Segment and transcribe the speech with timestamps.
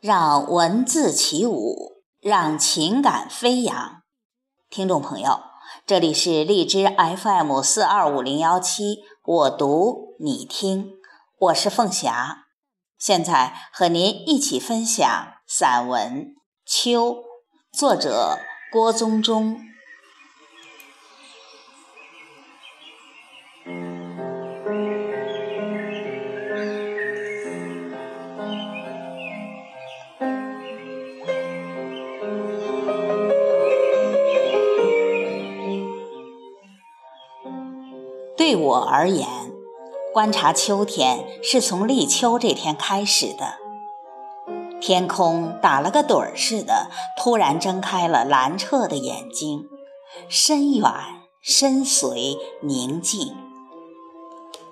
[0.00, 4.02] 让文字起舞，让情感飞扬。
[4.68, 5.40] 听众朋友，
[5.86, 10.92] 这里是荔枝 FM 四二五零幺七，我读你听，
[11.38, 12.44] 我是凤霞，
[12.98, 15.08] 现在和您一起分享
[15.46, 16.26] 散文
[16.66, 17.14] 《秋》，
[17.72, 18.38] 作者
[18.70, 19.58] 郭宗忠。
[38.36, 39.26] 对我而言，
[40.12, 43.54] 观察秋天是从立秋这天开始的。
[44.78, 49.64] 天空打了个盹儿似的，突然睁开了蓝澈的眼睛，
[50.28, 50.92] 深远、
[51.40, 53.34] 深邃、宁静。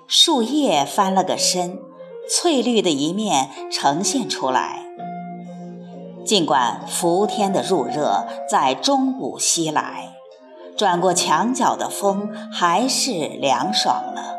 [0.07, 1.79] 树叶翻了个身，
[2.29, 4.85] 翠绿的一面呈现出来。
[6.23, 10.14] 尽管伏天的入热在中午袭来。
[10.77, 14.35] 转过墙角的风还是凉爽了。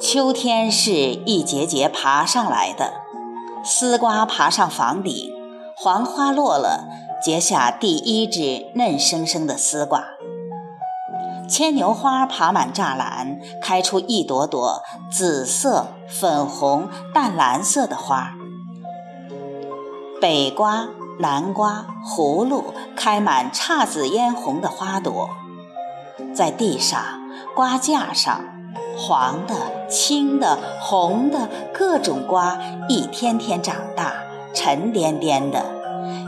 [0.00, 2.94] 秋天是一节节爬上来的，
[3.64, 5.32] 丝瓜爬上房顶，
[5.76, 6.86] 黄花落了，
[7.22, 10.04] 结下第一只嫩生生的丝瓜。
[11.48, 18.32] 牵牛花爬满栅栏，开出一朵朵紫色、粉红、淡蓝色的花。
[20.20, 20.88] 北瓜。
[21.18, 25.30] 南瓜、葫芦开满姹紫嫣红的花朵，
[26.34, 27.00] 在地上、
[27.54, 28.44] 瓜架上，
[28.98, 34.12] 黄的、青的、红的，各种瓜一天天长大，
[34.52, 35.64] 沉甸甸的，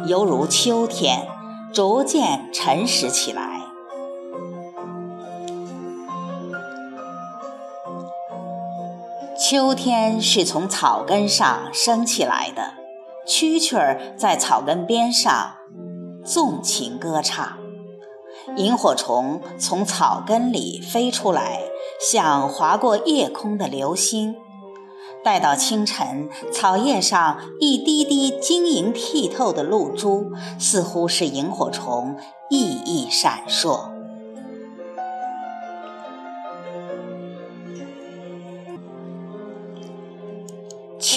[0.06, 1.28] 犹如秋天，
[1.72, 3.60] 逐渐沉实起来。
[9.38, 12.77] 秋天是从草根上升起来的。
[13.28, 15.52] 蛐蛐儿在草根边上
[16.24, 17.58] 纵情歌唱，
[18.56, 21.60] 萤火虫从草根里飞出来，
[22.00, 24.34] 像划过夜空的流星。
[25.22, 32.16] 待到清晨，草叶上一滴滴晶莹剔透的露珠，似乎是萤火虫
[32.48, 33.97] 熠熠闪烁。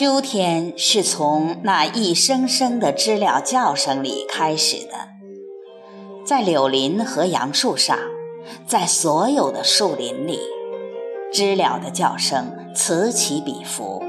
[0.01, 5.09] 秋天是从那一声声的知了叫声里开始的，
[6.25, 7.99] 在柳林和杨树上，
[8.65, 10.39] 在所有的树林里，
[11.31, 14.03] 知了的叫声此起彼伏，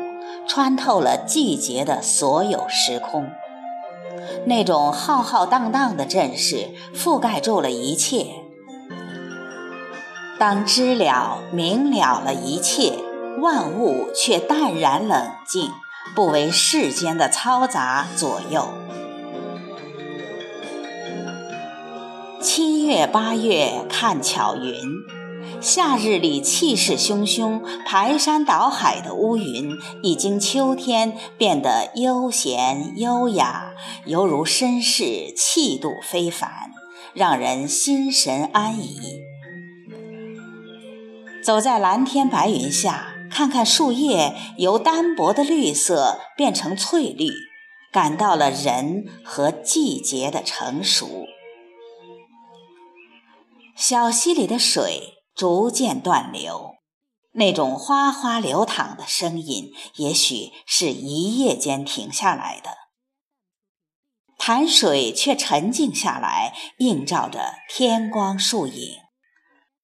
[0.48, 3.28] 穿透了季节的所有时空。
[4.46, 8.28] 那种浩浩荡荡的阵势覆盖住了一切。
[10.38, 12.94] 当知了明了了一切。
[13.40, 15.72] 万物却淡然冷静，
[16.14, 18.68] 不为世间的嘈杂左右。
[22.40, 24.74] 七月八月看巧云，
[25.60, 33.70] 夏日里气势汹汹、排山倒海的乌云，已经秋天变得悠闲优雅，
[34.06, 36.50] 犹如绅士，气度非凡，
[37.14, 39.00] 让人心神安逸。
[41.44, 43.11] 走在蓝天白云下。
[43.32, 47.30] 看看树叶由单薄的绿色变成翠绿，
[47.90, 51.26] 感到了人和季节的成熟。
[53.74, 56.74] 小溪里的水逐渐断流，
[57.32, 62.70] 那种哗哗流淌的声音，也许是一夜间停下来的。
[64.36, 68.98] 潭水却沉静下来，映照着天光树影，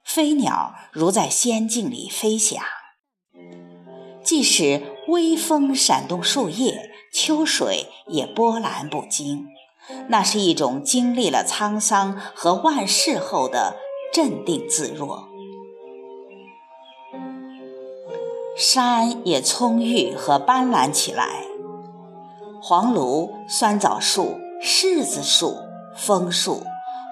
[0.04, 2.62] 飞鸟如在仙境里飞翔。
[4.28, 9.47] 即使微风闪动树叶，秋水也波澜不惊。
[10.09, 13.77] 那是一种经历了沧桑和万事后的
[14.12, 15.27] 镇定自若。
[18.55, 21.47] 山也葱郁和斑斓起来，
[22.61, 25.56] 黄芦、酸枣树、柿子树、
[25.97, 26.62] 枫树、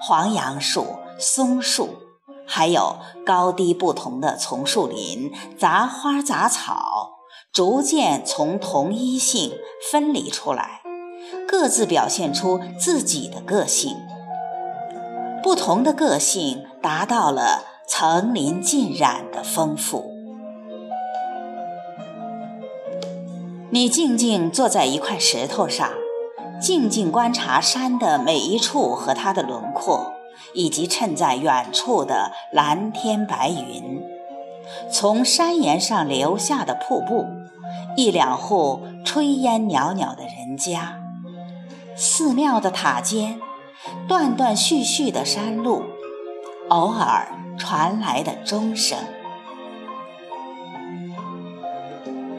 [0.03, 0.85] 黄杨树、
[1.17, 1.89] 松树。
[2.49, 2.95] 还有
[3.25, 7.16] 高低不同的丛树林，杂花杂草，
[7.57, 9.51] 逐渐从同一性
[9.91, 10.81] 分离出来，
[11.47, 13.97] 各自表现出自己的个性。
[15.41, 20.13] 不同的个性达到了层林尽染的丰富。
[23.71, 25.89] 你静静坐在一块石头上，
[26.61, 30.13] 静静观察山的每一处和它的轮廓。
[30.53, 34.03] 以及衬在远处的蓝天白云，
[34.91, 37.25] 从山岩上流下的瀑布，
[37.97, 40.99] 一两户炊烟袅袅的人家，
[41.95, 43.41] 寺庙的塔尖，
[44.07, 45.81] 断断续续的山路，
[46.69, 47.27] 偶尔
[47.57, 48.99] 传来的钟声。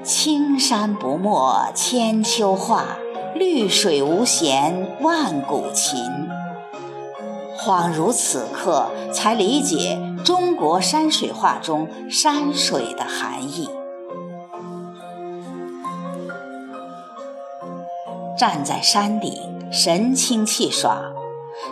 [0.04, 2.96] 青山不没千秋画，
[3.34, 5.98] 绿水无弦万古琴。
[7.58, 13.68] 恍如此刻，才理解中国山水画中山水的含义。
[18.38, 19.32] 站在山顶，
[19.72, 21.12] 神清气爽，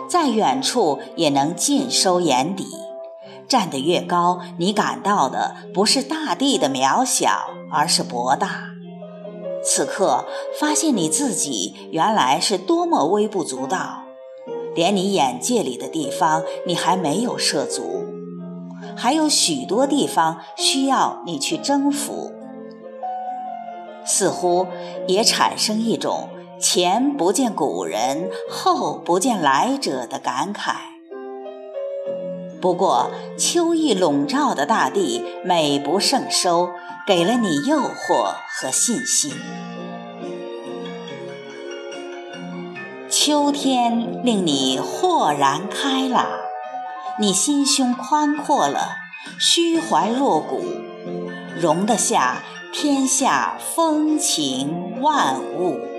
[0.09, 2.65] 在远处也能尽收眼底。
[3.47, 7.29] 站得越高，你感到的不是大地的渺小，
[7.71, 8.65] 而是博大。
[9.63, 10.25] 此刻
[10.59, 14.03] 发现你自己原来是多么微不足道，
[14.75, 18.03] 连你眼界里的地方你还没有涉足，
[18.97, 22.33] 还有许多地方需要你去征服。
[24.03, 24.67] 似乎
[25.07, 26.27] 也产生一种。
[26.59, 30.73] 前不见古人，后不见来者的感慨。
[32.59, 36.71] 不过，秋意笼罩的大地美不胜收，
[37.05, 39.31] 给了你诱惑和信心。
[43.09, 46.27] 秋天令你豁然开朗，
[47.19, 48.95] 你心胸宽阔了，
[49.39, 50.63] 虚怀若谷，
[51.55, 52.41] 容得下
[52.73, 55.96] 天下风情万物。